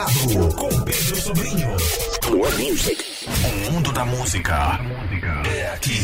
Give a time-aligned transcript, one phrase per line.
[0.00, 1.68] Plugado com Pedro Sobrinho.
[2.30, 3.04] More music.
[3.68, 4.80] O mundo da música
[5.44, 6.00] é aqui.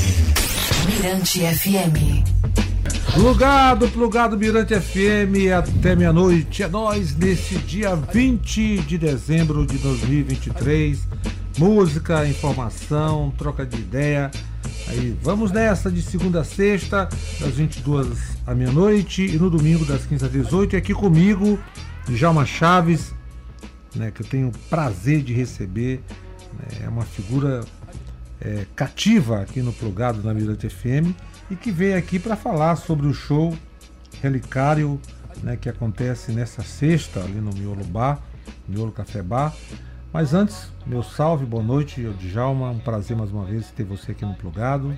[0.85, 2.23] Mirante FM.
[3.15, 6.63] Plugado, plugado Mirante FM até meia-noite.
[6.63, 11.09] É nós nesse dia 20 de dezembro de 2023.
[11.57, 14.31] Música, informação, troca de ideia.
[14.89, 17.09] Aí vamos nessa de segunda a sexta,
[17.41, 18.09] das 22
[18.47, 20.75] à meia-noite e no domingo das 15 às 18.
[20.75, 21.59] E aqui comigo,
[22.07, 23.16] Djalma Chaves,
[23.97, 26.01] né, que eu tenho prazer de receber.
[26.53, 27.65] Né, é uma figura
[28.41, 31.15] é, cativa aqui no Plugado na Mirante FM
[31.51, 33.57] e que veio aqui para falar sobre o show
[34.23, 35.01] Relicário
[35.43, 38.21] né, que acontece nessa sexta ali no Miolo Bar,
[38.69, 39.55] Miolo Café Bar.
[40.13, 44.13] Mas antes, meu salve, boa noite, eu Djalma, um prazer mais uma vez ter você
[44.13, 44.97] aqui no Plugado.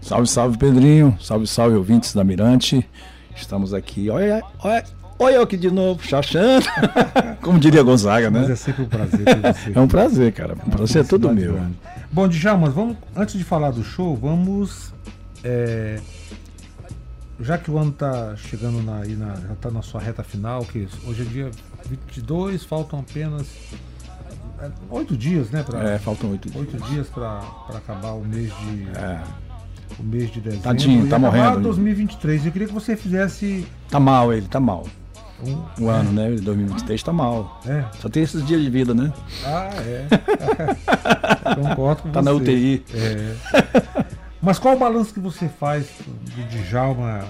[0.00, 2.88] Salve, salve Pedrinho, salve, salve ouvintes da Mirante.
[3.34, 4.84] Estamos aqui, olha, olha,
[5.18, 6.66] olha eu aqui de novo, chachando.
[7.42, 8.40] Como diria Gonzaga, né?
[8.40, 9.72] Mas é sempre um prazer ter você.
[9.74, 10.54] É um prazer, cara.
[10.54, 11.54] O prazer é todo meu.
[11.54, 11.78] Grande.
[12.10, 14.92] Bom, Djalma, vamos, antes de falar do show, vamos
[15.44, 16.00] é,
[17.40, 20.88] já que o ano está chegando na, na já está na sua reta final, que
[21.06, 21.50] hoje é dia
[21.88, 23.46] 22, faltam apenas
[24.60, 25.62] é, oito dias, né?
[25.62, 26.60] Pra, é, faltam oito dias.
[26.60, 27.38] Oito dias para
[27.76, 28.88] acabar o mês de.
[28.98, 29.22] É.
[29.98, 30.64] O mês de dezembro.
[30.64, 31.60] Tadinho, tá morrendo.
[31.60, 32.46] 2023.
[32.46, 33.66] Eu queria que você fizesse.
[33.88, 34.86] Tá mal ele, tá mal.
[35.44, 36.30] Um, um ano, né?
[36.30, 37.60] 2023 tá mal.
[37.66, 37.84] É.
[38.00, 39.12] Só tem esses dias de vida, né?
[39.44, 40.06] Ah, é.
[41.54, 42.24] Concordo com tá você.
[42.24, 42.84] na UTI.
[42.92, 43.34] É.
[44.42, 47.24] Mas qual o balanço que você faz do Djalma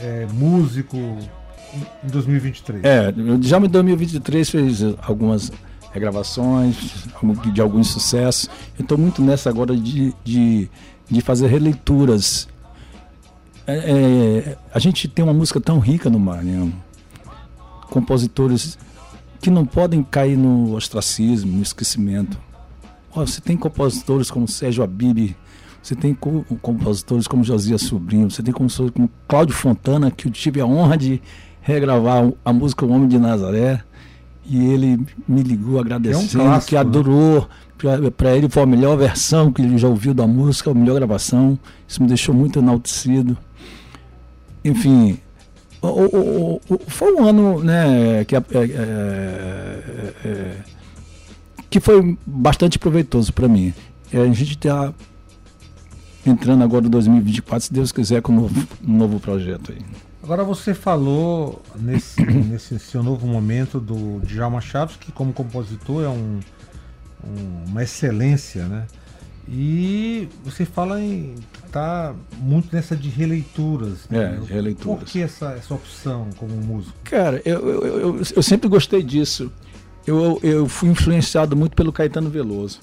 [0.00, 2.84] é, músico em 2023?
[2.84, 5.50] É, o Djalma em 2023 fez algumas
[5.92, 7.06] regravações
[7.52, 8.50] de alguns sucessos.
[8.76, 10.68] Eu estou muito nessa agora de, de,
[11.08, 12.48] de fazer releituras.
[13.66, 16.72] É, é, a gente tem uma música tão rica no Maranhão,
[17.90, 18.78] compositores
[19.40, 22.38] que não podem cair no ostracismo, no esquecimento.
[23.14, 25.36] Oh, você tem compositores como Sérgio Abib,
[25.82, 26.16] você tem
[26.62, 30.96] compositores como Josias Sobrinho, você tem compositores como Cláudio Fontana, que eu tive a honra
[30.96, 31.20] de
[31.60, 33.82] regravar a música O Homem de Nazaré.
[34.46, 36.80] E ele me ligou agradecendo, é um clássico, que né?
[36.80, 37.48] adorou.
[37.82, 38.10] Né?
[38.10, 41.58] Para ele foi a melhor versão que ele já ouviu da música, a melhor gravação.
[41.88, 43.36] Isso me deixou muito enaltecido.
[44.62, 45.18] Enfim,
[45.88, 50.56] o, o, foi um ano né, que, é, é, é,
[51.68, 53.74] que foi bastante proveitoso para mim.
[54.12, 54.92] A gente está
[56.26, 59.78] entrando agora em 2024, se Deus quiser, com um novo, um novo projeto aí.
[60.22, 66.08] Agora você falou nesse, nesse seu novo momento do Djalma Chaves, que como compositor é
[66.08, 66.40] um,
[67.22, 68.86] um, uma excelência, né?
[69.48, 71.34] E você fala em
[71.70, 74.08] tá muito nessa de releituras.
[74.08, 74.36] Né?
[74.36, 75.00] É, de releituras.
[75.00, 76.94] Por que essa, essa opção como músico?
[77.02, 79.50] Cara, eu, eu, eu, eu sempre gostei disso.
[80.06, 82.80] Eu, eu fui influenciado muito pelo Caetano Veloso.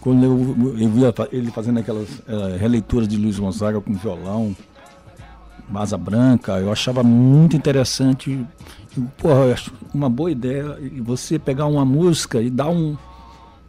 [0.00, 4.56] Quando eu, eu via ele fazendo aquelas uh, releituras de Luiz Gonzaga com violão,
[5.68, 8.44] Masa Branca, eu achava muito interessante.
[9.18, 12.96] porra, eu acho uma boa ideia você pegar uma música e dar um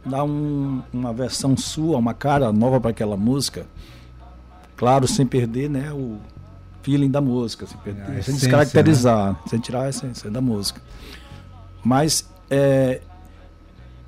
[0.04, 3.66] dar um, uma versão sua, uma cara nova para aquela música.
[4.76, 6.18] Claro, sem perder, né, o
[6.82, 9.38] feeling da música, sem, perder, sem essência, descaracterizar, né?
[9.46, 10.80] sem tirar a essência da música.
[11.82, 13.00] Mas é,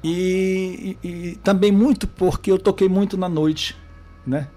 [0.03, 3.77] e, e, e, também muito porque eu toquei muito na noite,
[4.27, 4.49] né?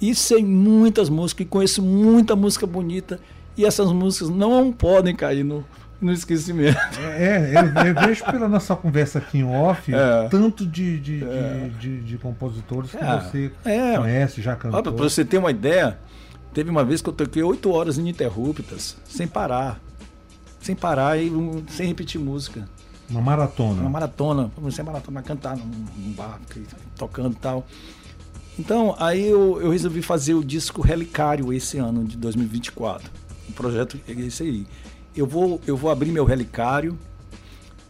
[0.00, 3.20] E sei muitas músicas, e conheço muita música bonita,
[3.56, 5.64] e essas músicas não podem cair no,
[6.00, 6.78] no esquecimento.
[6.98, 10.28] É, eu, eu vejo pela nossa conversa aqui em off, é.
[10.28, 11.70] tanto de, de, é.
[11.78, 13.20] de, de, de, compositores que é.
[13.20, 13.96] você é.
[13.96, 14.82] conhece, já cantou.
[14.82, 15.98] Para você ter uma ideia,
[16.54, 19.80] teve uma vez que eu toquei oito horas ininterruptas, sem parar.
[20.60, 21.30] Sem parar e
[21.68, 22.68] sem repetir música.
[23.10, 23.80] Uma maratona.
[23.80, 24.50] Uma maratona.
[24.54, 26.38] Comecei a maratona, cantar num, num bar,
[26.96, 27.66] tocando e tal.
[28.58, 33.10] Então, aí eu, eu, resolvi fazer o disco Relicário esse ano, de 2024.
[33.48, 34.66] O projeto é esse aí.
[35.20, 36.98] Eu vou, eu vou abrir meu Relicário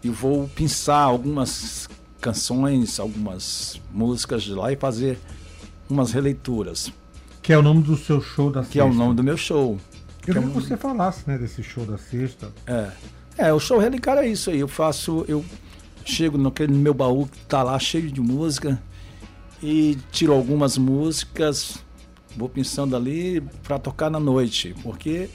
[0.02, 1.88] e vou pensar algumas
[2.20, 5.16] canções, algumas músicas de lá e fazer
[5.88, 6.92] umas releituras.
[7.40, 8.72] Que é o nome do seu show da sexta.
[8.72, 9.74] Que é o nome do meu show.
[9.74, 10.52] Eu queria que, é um...
[10.52, 12.50] que você falasse, né, desse show da sexta.
[12.66, 12.90] É.
[13.38, 14.58] É, o show relicário é isso aí.
[14.58, 15.44] Eu faço, eu
[16.04, 18.82] chego naquele meu baú que tá lá cheio de música
[19.62, 21.78] e tiro algumas músicas,
[22.36, 25.30] vou pensando ali para tocar na noite, porque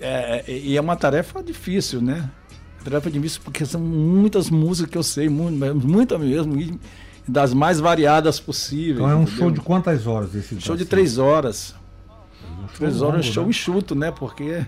[0.00, 2.30] é, é, e é uma tarefa difícil, né?
[2.84, 5.56] Tarefa difícil porque são muitas músicas que eu sei, muito,
[5.86, 6.78] muita mesmo, e
[7.26, 8.96] das mais variadas possíveis.
[8.98, 9.38] Então é um entendeu?
[9.38, 11.74] show de quantas horas esse Show de três horas.
[12.62, 13.50] Um três horas é um show né?
[13.50, 14.10] enxuto, né?
[14.10, 14.64] Porque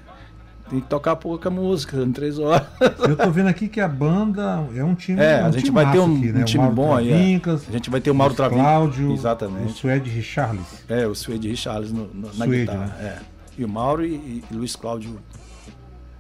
[0.69, 2.67] Tem que tocar pouca música, em três horas.
[3.09, 5.21] Eu tô vendo aqui que a banda é um time.
[5.21, 6.41] É, um a gente vai ter um, aqui, né?
[6.43, 7.11] um time bom aí.
[7.13, 7.41] é.
[7.47, 8.61] A gente vai ter o Mauro o Travinho.
[8.63, 9.73] Cláudio, o Exatamente.
[9.73, 10.67] Suede Richarlis.
[10.89, 12.87] É, o Suede Richarlis no, no- na Suede, guitarra.
[12.87, 12.95] né?
[13.01, 13.19] É.
[13.61, 15.21] E o Mauro e, e Luiz Cláudio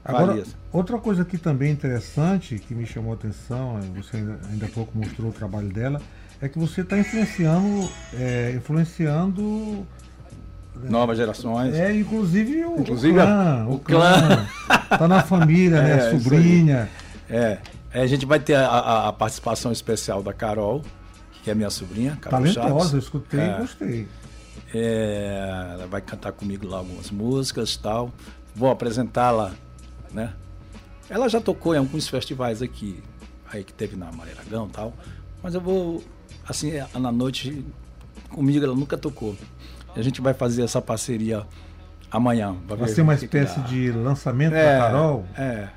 [0.04, 0.54] Agora, Farias.
[0.70, 4.96] outra coisa aqui também interessante que me chamou a atenção, você ainda, ainda há pouco
[4.96, 6.02] mostrou o trabalho dela,
[6.40, 9.86] é que você está influenciando, é, influenciando,
[10.88, 11.74] Novas Gerações.
[11.74, 14.46] é, inclusive o, Inclusive clã, o clã,
[14.98, 16.88] tá na família, né, É, sobrinha,
[17.28, 17.58] É.
[17.92, 20.82] É, a gente vai ter a, a- a participação especial da Carol,
[21.42, 23.04] que é minha sobrinha, Carol talentosa, eu Chaves.
[23.04, 23.54] escutei É.
[23.54, 24.08] e gostei.
[24.74, 28.10] É, ela vai cantar comigo lá algumas músicas e tal.
[28.54, 29.52] Vou apresentá-la,
[30.12, 30.32] né?
[31.08, 33.02] Ela já tocou em alguns festivais aqui,
[33.52, 34.92] aí que teve na Mareiragão e tal.
[35.42, 36.02] Mas eu vou,
[36.48, 37.64] assim, na noite,
[38.28, 39.36] comigo ela nunca tocou.
[39.96, 41.44] A gente vai fazer essa parceria
[42.10, 42.56] amanhã.
[42.68, 43.66] Vai ver ser uma espécie dá.
[43.66, 45.68] de lançamento é, da Carol, É.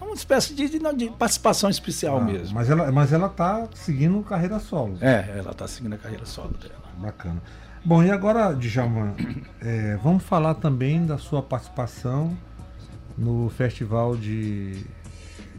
[0.00, 2.54] É uma espécie de, de- de participação especial Ah, mesmo.
[2.54, 4.96] mas ela, mas ela tá seguindo carreira solo.
[5.00, 6.74] É, ela tá seguindo a carreira solo dela.
[6.96, 7.40] Bacana.
[7.84, 9.14] Bom, e agora, Djalma,
[9.60, 12.36] é, vamos falar também da sua participação
[13.16, 14.84] no festival de,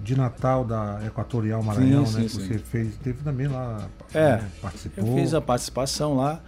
[0.03, 2.27] de Natal da Equatorial Maranhão, Sim, né?
[2.29, 2.53] sim, que sim.
[2.53, 5.07] você fez, teve também lá, É, né, participou.
[5.07, 6.39] Eu fiz a participação lá,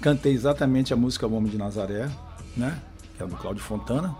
[0.00, 2.08] cantei exatamente a música O Homem de Nazaré,
[2.56, 2.78] né?
[3.16, 4.14] Que é do Cláudio Fontana,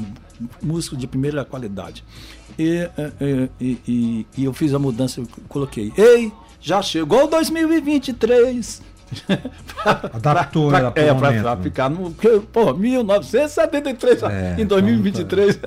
[0.62, 2.04] músico de primeira qualidade.
[2.58, 7.28] E, eh, eh, e, e- e eu fiz a mudança, eu coloquei, ei, já chegou
[7.30, 8.82] 2023.
[10.14, 11.64] Adaptou pra, ela pro é, pra, momento, pra né?
[11.64, 12.12] ficar no.
[12.54, 15.60] Pô, 1973 É, em 2023.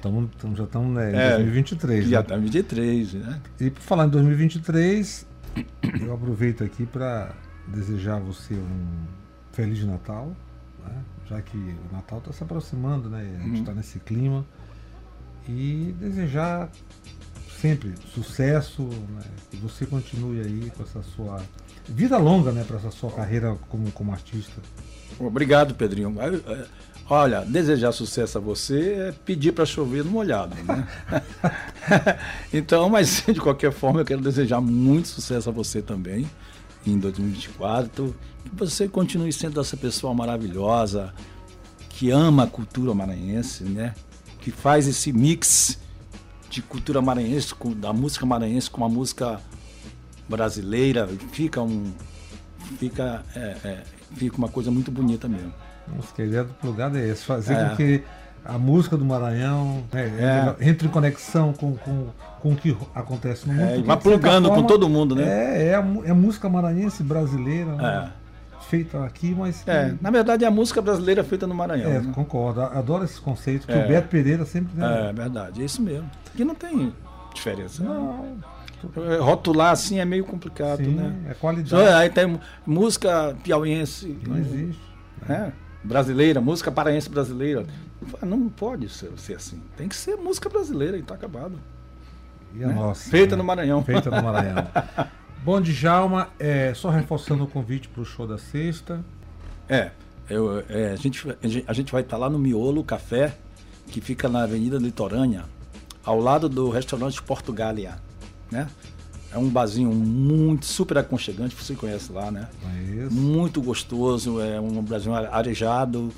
[0.00, 2.08] Tamo- tamo- já estamos né, em É, 2023.
[2.08, 2.22] Já né?
[2.24, 3.40] tá 23, né?
[3.60, 5.26] E por falar em 2023,
[6.02, 7.30] eu aproveito aqui para
[7.66, 8.86] desejar a você um
[9.52, 10.34] Feliz Natal, né?
[11.34, 13.36] Já que o Natal está se aproximando, né?
[13.40, 14.44] A gente está nesse clima.
[15.48, 16.70] E desejar
[17.60, 19.22] sempre sucesso, né?
[19.50, 21.42] que você continue aí com essa sua
[21.86, 22.64] vida longa, né?
[22.64, 24.60] Para essa sua carreira como, como artista.
[25.18, 26.14] Obrigado, Pedrinho.
[26.18, 26.66] Eh,
[27.08, 30.88] Olha, desejar sucesso a você é pedir para chover no molhado, né?
[32.50, 36.26] então, mas de qualquer forma, eu quero desejar muito sucesso a você também
[36.86, 38.14] em 2024.
[38.44, 41.12] Que você continue sendo essa pessoa maravilhosa,
[41.88, 43.94] que ama a cultura maranhense, né?
[44.40, 45.78] Que faz esse mix
[46.50, 49.40] de cultura maranhense, com, da música maranhense com a música
[50.28, 51.08] brasileira.
[51.32, 51.92] Fica um.
[52.78, 53.82] Fica, é, é,
[54.14, 55.52] fica uma coisa muito bonita mesmo.
[56.14, 57.68] Que a ideia do plugado é esse, fazer É.
[57.70, 58.02] com que
[58.44, 62.06] a música do Maranhão né, entre em conexão com, com,
[62.40, 63.64] com o que acontece no mundo.
[63.64, 65.22] É, e porque, vai plugando com forma, todo mundo, né?
[65.24, 68.10] É, é, a, é a música maranhense brasileira, né,
[68.68, 69.62] feita aqui, mas.
[69.62, 71.90] que- É, na verdade é a música brasileira feita no Maranhão.
[71.90, 72.12] é, né?
[72.14, 72.60] concordo.
[72.62, 73.84] Adoro esses conceitos que É.
[73.84, 74.76] o Beto Pereira sempre.
[74.78, 76.10] né, É verdade, é isso mesmo.
[76.32, 76.92] Aqui não tem
[77.34, 77.82] diferença.
[77.82, 77.88] né?
[77.88, 78.36] Não,
[79.10, 81.14] É, Rotular assim é meio complicado, sim, né?
[81.30, 81.88] é qualidade.
[81.94, 84.80] aí tem música piauiense, Não existe.
[85.26, 85.52] né?
[85.82, 87.64] brasileira, música paraense brasileira.
[88.22, 89.60] Não pode ser, ser assim.
[89.76, 91.58] Tem que ser música brasileira e tá acabado.
[92.54, 93.10] E a nossa.
[93.10, 93.42] Feita né?
[93.42, 93.82] no Maranhão.
[93.84, 94.66] Feita no Maranhão.
[95.44, 99.04] Bom, Djalma, é, só reforçando o convite para o show da sexta.
[99.68, 99.90] É,
[100.30, 101.26] eu- é, a, gente,
[101.66, 103.36] a gente vai estar lá no Miolo Café,
[103.88, 105.44] que fica na Avenida Litorânea,
[106.04, 107.96] ao lado do restaurante Portugália,
[108.50, 108.68] né?
[109.30, 112.48] É um barzinho muito super aconchegante, você conhece lá, né?
[112.88, 113.12] Isso.
[113.12, 116.12] Muito gostoso, é um barzinho arejado.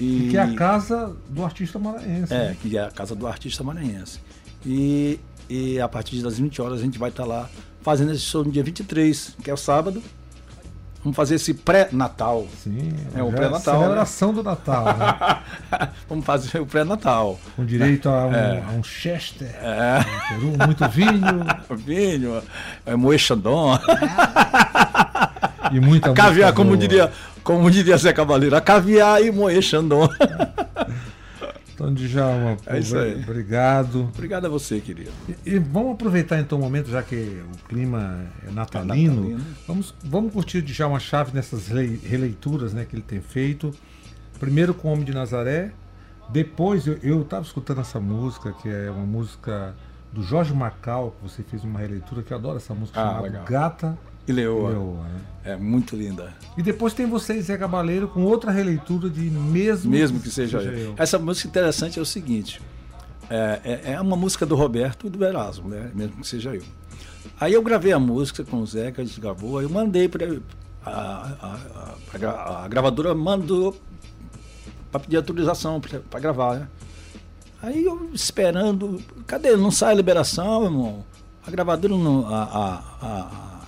[0.00, 2.32] E, que é a casa do artista maranhense.
[2.32, 2.56] É, né?
[2.60, 4.18] que é a casa do artista maranhense.
[4.64, 7.48] E, e a partir das 20 horas a gente vai estar lá
[7.82, 10.02] fazendo esse show no dia 23, que é o sábado.
[11.02, 12.46] Vamos fazer esse pré-natal.
[12.62, 13.80] Sim, É o já pré-natal, né?
[13.84, 15.88] Celebração do Natal, né?
[16.06, 17.40] Vamos fazer o pré-natal.
[17.56, 18.62] Com direito a um, É.
[18.68, 20.00] a um Chester, É,
[20.34, 22.42] um peru, muito vinho vinho,
[22.84, 23.78] é Moe Chandon,
[25.72, 26.76] e muita caviar, como boa.
[26.78, 27.10] diria,
[27.56, 30.08] como diria Zé Cavaleiro, a caviar e Moe Chandon.
[31.74, 33.14] Então, Djalma, É isso aí.
[33.22, 34.02] obrigado.
[34.14, 35.10] Obrigado a você, querido.
[35.46, 37.14] E, e vamos aproveitar então o momento, já que
[37.54, 39.40] o clima é natalino, natalino.
[39.66, 43.72] Vamos, vamos curtir o Djalma Chaves nessas rele- releituras né, que ele tem feito.
[44.38, 45.72] Primeiro com Homem de Nazaré,
[46.28, 49.74] depois eu, eu tava escutando essa música, que é uma música
[50.12, 53.22] do Jorge Macau, que você fez uma releitura, que eu adoro essa música, Ah, chamada
[53.22, 53.44] legal.
[53.46, 55.04] Gata E Leoa.
[55.04, 55.20] Né?
[55.42, 56.34] É muito linda.
[56.56, 60.58] E depois tem você e Zé Cabaleiro com outra releitura de Mesmo, Mesmo que seja,
[60.62, 60.94] eu.
[60.98, 62.60] Essa música interessante é o seguinte:
[63.28, 65.90] é, é- é uma música do Roberto e do Erasmo, né?
[65.94, 66.62] Mesmo que seja eu.
[67.40, 70.26] Aí eu gravei a música com o Zeca, a gente gravou, aí eu mandei para
[70.84, 71.58] a, a,
[72.26, 73.74] a- a gravadora mandou
[74.90, 76.68] para pedir autorização para gravar, né?
[77.62, 79.56] Aí eu esperando, cadê?
[79.56, 81.04] Não sai a liberação, irmão.
[81.46, 82.26] A gravadora não.
[82.26, 83.59] A,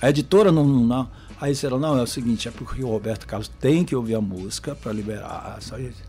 [0.00, 1.08] a, editora não, não, não.
[1.40, 4.20] Aí disseram, não, é o seguinte, é porque o Roberto Carlos tem que ouvir a
[4.20, 5.56] música para liberar.
[5.60, 6.02] Só isso.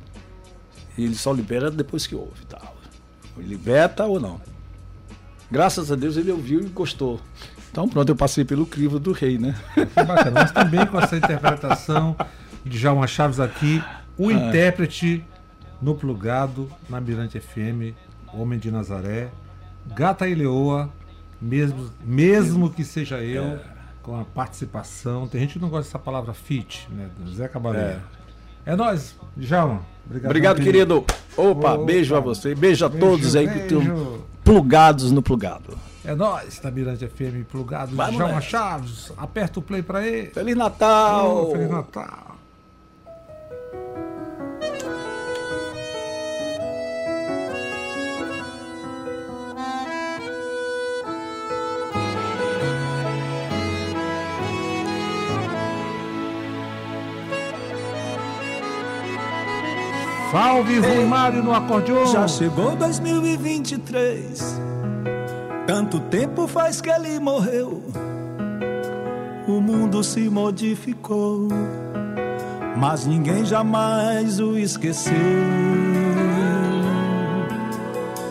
[0.98, 2.46] E ele só libera depois que ouve.
[2.50, 2.76] Tal.
[3.38, 3.58] Ele
[4.08, 4.42] ou não.
[5.50, 7.20] Graças a Deus ele ouviu e gostou.
[7.72, 9.56] Então pronto, eu passei pelo crivo do rei, né?
[9.74, 10.32] Foi bacana.
[10.42, 12.16] Mas também com essa interpretação
[12.66, 13.82] de Djalma Chaves aqui,
[14.18, 14.34] o Ah.
[14.34, 15.24] intérprete
[15.82, 17.96] no plugado na Mirante FM,
[18.34, 19.30] Homem de Nazaré,
[19.96, 20.90] Gata e Leoa,
[21.42, 23.71] mesmo, mesmo que seja eu, É.
[24.02, 25.28] com a participação.
[25.28, 27.10] Tem gente que não gosta dessa palavra fit, né?
[27.18, 28.02] Do Zé Cabaleiro.
[28.66, 29.82] É, nóis, Djalma.
[30.06, 30.98] Obrigado, Obrigado, querido.
[31.38, 31.78] Opa, Opa.
[31.78, 32.54] beijo a você.
[32.54, 34.24] Beijo a todos aí que estão beijo.
[34.44, 35.78] plugados no plugado.
[36.04, 37.96] É nóis, da Mirante FM, plugado.
[37.96, 38.42] Vamos Djalma.
[38.42, 40.32] Chaves, aperta o play pra ele.
[40.32, 41.48] Feliz Natal!
[41.48, 42.31] Ô, Feliz Natal.
[60.32, 62.06] Salve Rui Mário no acordeon.
[62.06, 64.62] Já chegou 2023.
[65.68, 67.84] Tanto tempo faz que ele morreu.
[69.46, 71.50] O mundo se modificou,
[72.78, 75.14] mas ninguém jamais o esqueceu.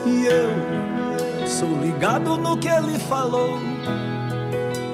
[0.06, 3.58] E eu sou ligado no que ele falou,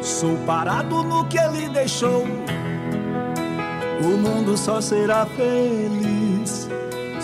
[0.03, 2.25] sou parado no que ele deixou.
[4.03, 6.69] O mundo só será feliz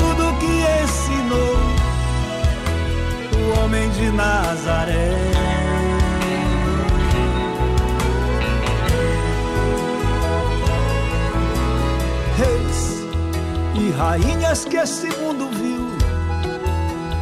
[0.00, 1.56] tudo que ensinou
[3.36, 5.16] o homem de Nazaré.
[12.38, 13.04] Reis
[13.74, 15.86] e rainhas que esse mundo viu,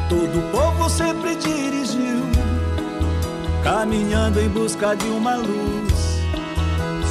[0.08, 2.22] todo povo sempre dirigiu,
[3.64, 6.20] caminhando em busca de uma luz,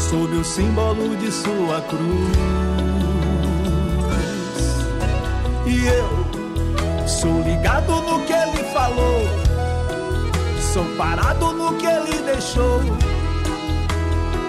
[0.09, 2.76] sob o símbolo de sua cruz.
[5.67, 9.27] E eu sou ligado no que ele falou,
[10.73, 12.79] sou parado no que ele deixou.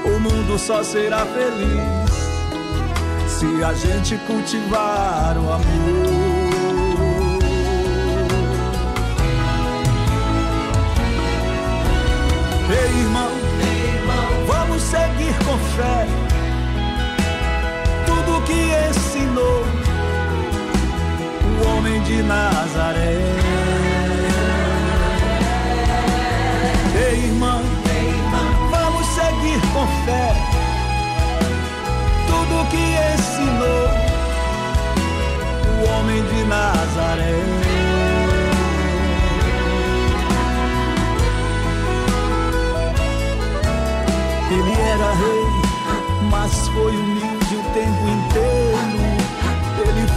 [0.05, 2.09] O mundo só será feliz
[3.29, 6.39] se a gente cultivar o amor.
[12.71, 13.31] Ei, irmão,
[14.47, 16.07] vamos seguir com fé
[18.07, 19.88] tudo que ensinou
[22.09, 23.19] de Nazaré.
[26.97, 27.61] Ei, irmão,
[28.71, 30.33] vamos seguir com fé
[32.27, 33.89] tudo que ensinou
[35.75, 37.35] o homem de Nazaré.
[44.51, 45.45] Ele era rei,
[46.31, 48.68] mas foi humilde o tempo inteiro.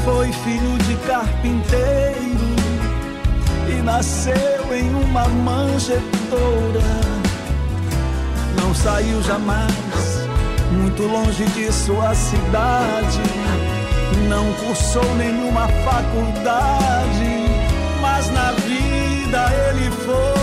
[0.04, 2.56] Foi filho de carpinteiro
[3.70, 4.34] e nasceu
[4.74, 6.02] em uma manjedoura.
[8.60, 10.28] Não saiu jamais
[10.72, 13.22] muito longe de sua cidade.
[14.28, 17.46] Não cursou nenhuma faculdade,
[18.02, 20.41] mas na vida ele foi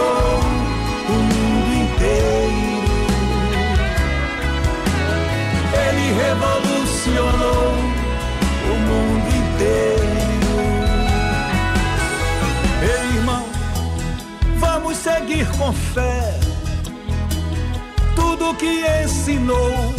[0.00, 0.40] tocou
[1.08, 2.80] o mundo inteiro.
[5.84, 7.72] Ele revolucionou
[8.64, 10.60] o mundo inteiro.
[12.82, 13.44] Ei, irmão,
[14.58, 16.40] vamos seguir com fé
[18.14, 19.94] tudo que ensinou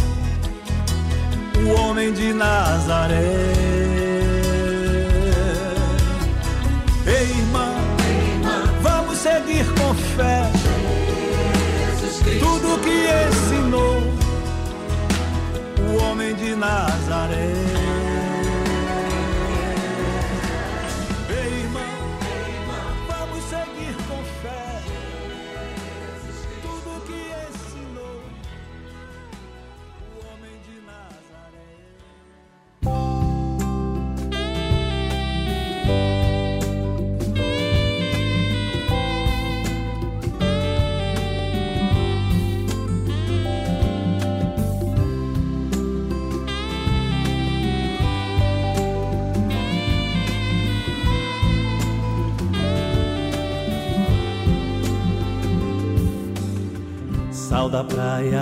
[1.64, 3.52] o homem de Nazaré.
[7.06, 7.41] Ei,
[10.16, 10.52] fé
[12.40, 14.02] tudo que ensinou
[15.80, 17.81] o homem de Nazaré.
[57.70, 58.42] Da praia.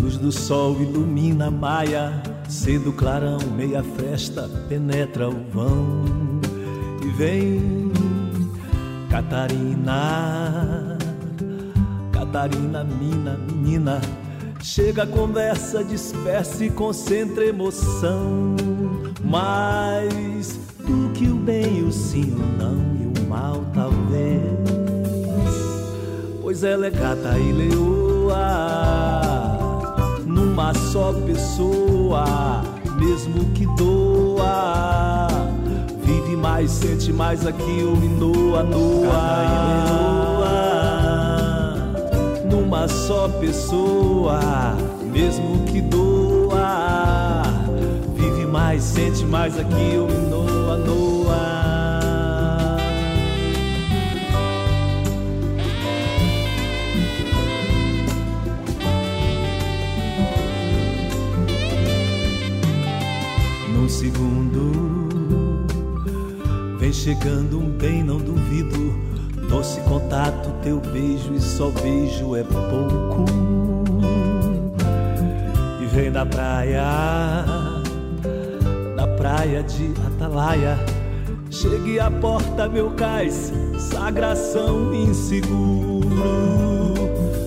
[0.00, 6.04] Luz do sol ilumina a maia, cedo clarão, meia festa penetra o vão.
[7.02, 7.92] E vem
[9.10, 10.98] Catarina,
[12.12, 14.00] Catarina, mina, menina.
[14.60, 18.56] Chega conversa, dispersa e concentra emoção.
[19.22, 23.83] Mais do que o bem, o sim, o não e o mal, talvez
[26.54, 28.38] pois ela é gata e leoa
[30.24, 32.62] numa só pessoa,
[32.96, 35.26] mesmo que doa.
[36.04, 39.34] Vive mais, sente mais aqui o Minoa, Noa.
[42.48, 44.38] Numa só pessoa,
[45.12, 47.42] mesmo que doa.
[48.14, 50.53] Vive mais, sente mais aqui o Minoa, Noa.
[67.04, 68.94] Chegando um bem, não duvido.
[69.50, 73.26] Doce contato, teu beijo e só beijo é pouco.
[75.82, 76.82] E vem da praia,
[78.96, 80.78] da praia de Atalaia.
[81.50, 86.14] Chegue à porta, meu cais, sagração inseguro.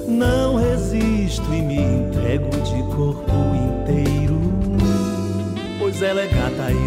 [0.08, 4.38] Não resisto e me entrego de corpo inteiro
[5.88, 6.87] pois ela é gata e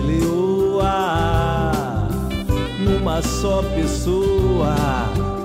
[3.22, 4.74] só pessoa,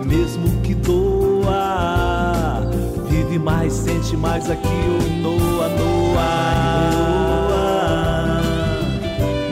[0.05, 2.61] mesmo que doa.
[3.09, 6.55] Vive mais, sente mais aqui o Noa, Noa.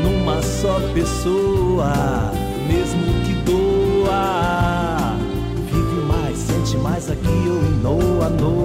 [0.03, 2.31] Numa só pessoa,
[2.67, 5.15] mesmo que doa.
[5.71, 8.62] Vive mais, sente mais aqui o Noa, Noa.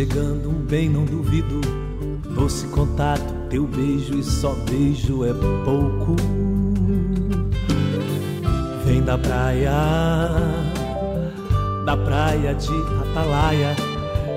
[0.00, 1.60] Chegando um bem, não duvido.
[2.34, 6.16] Doce contato, teu beijo e só beijo é pouco.
[8.86, 9.70] Vem da praia,
[11.84, 13.76] da praia de Atalaia.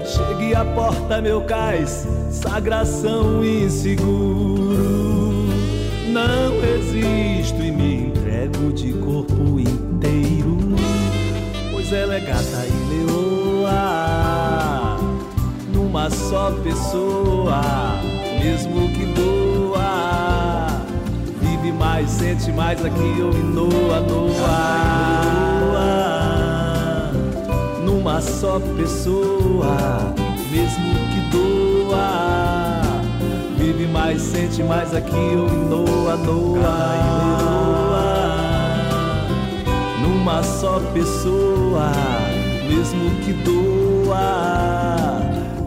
[0.06, 5.32] Chegue à porta, meu cais, sagração inseguro.
[6.12, 10.58] Não resisto e me entrego de corpo inteiro,
[11.72, 13.93] pois ela é gata e leoa
[16.04, 17.62] uma só pessoa,
[18.44, 20.68] mesmo que doa.
[21.40, 24.74] Vive mais, sente mais aqui ou noa, noa.
[27.86, 30.14] Numa só pessoa,
[30.52, 32.82] mesmo que doa.
[33.58, 37.14] Vive mais, sente mais aqui ou noa, noa.
[40.02, 41.94] Numa só pessoa,
[42.68, 44.83] mesmo que doa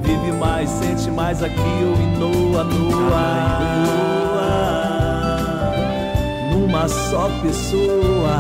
[0.07, 3.27] Vive mais, sente mais aqui o Inoa, Noa.
[6.53, 8.39] Numa só pessoa,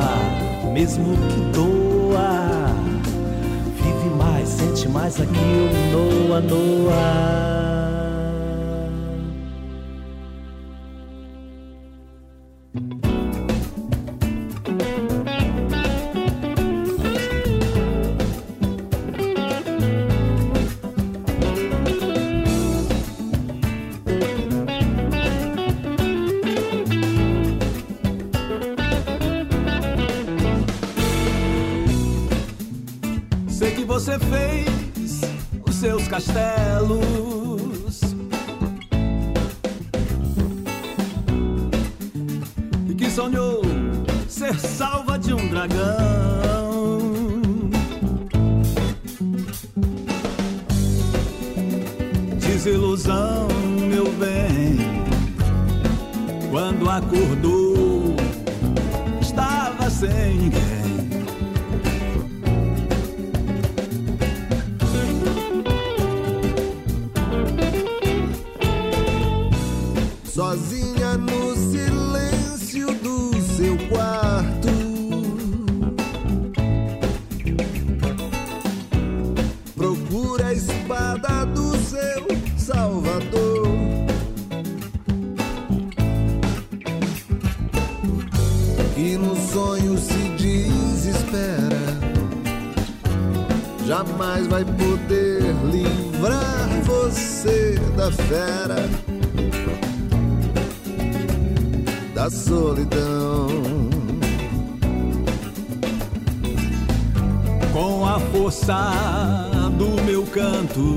[0.72, 2.68] mesmo que doa.
[3.82, 7.75] Vive mais, sente mais aqui o Noa, Noa.
[52.96, 53.48] Desilusão,
[53.90, 54.78] meu bem,
[56.50, 57.65] quando acordou,
[93.86, 98.88] Jamais vai poder livrar você da fera
[102.12, 103.46] da solidão.
[107.72, 108.74] Com a força
[109.78, 110.96] do meu canto,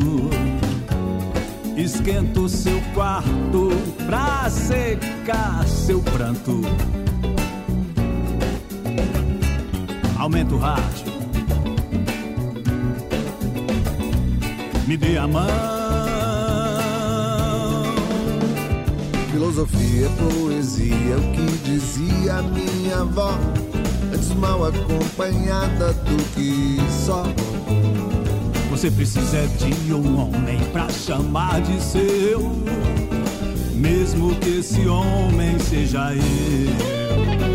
[1.78, 3.70] esquento seu quarto
[4.08, 6.62] pra secar seu pranto.
[10.18, 11.19] Aumenta o rádio,
[14.90, 15.46] me dê a mão.
[19.32, 23.38] Filosofia poesia, o que dizia minha avó.
[24.12, 27.24] Antes mal acompanhada do que só.
[28.72, 32.52] Você precisa de um homem pra chamar de seu,
[33.76, 37.49] mesmo que esse homem seja eu.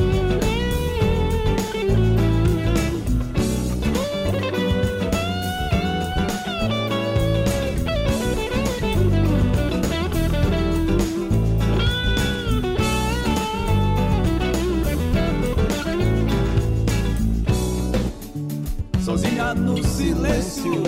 [20.05, 20.83] Silêncio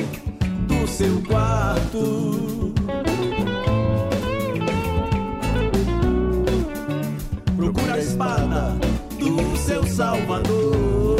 [0.68, 2.74] do seu quarto.
[7.56, 8.76] Procura a espada
[9.18, 11.16] do seu Salvador.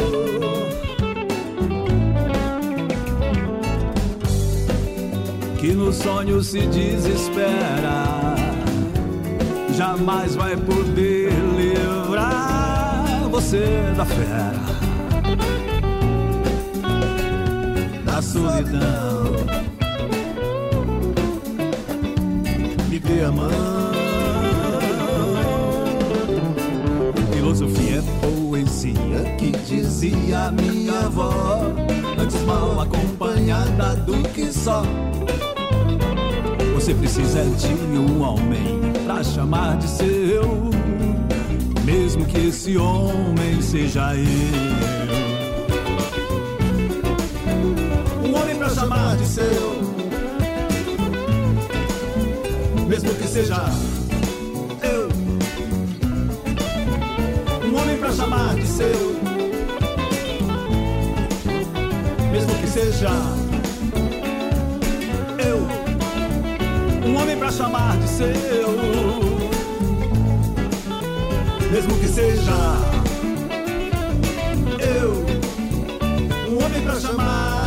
[5.59, 8.35] Que no sonho se desespera,
[9.75, 14.96] jamais vai poder livrar você da fera.
[18.27, 19.23] Solidão.
[22.89, 23.49] Me dê a mão.
[27.31, 31.61] Filosofia é poesia que dizia minha avó.
[32.19, 34.83] Antes mal acompanhada do que só.
[36.75, 40.69] Você precisa de um homem pra chamar de seu.
[41.85, 44.96] Mesmo que esse homem seja eu.
[48.67, 49.81] Pra chamar de seu.
[52.85, 53.63] Mesmo que seja
[54.83, 55.07] eu.
[57.65, 59.15] Um homem pra chamar de seu.
[62.29, 63.09] Mesmo que seja
[65.45, 67.07] eu.
[67.07, 68.27] Um homem pra chamar de seu.
[71.71, 72.57] Mesmo que seja
[74.79, 75.25] eu.
[76.51, 77.66] Um homem pra chamar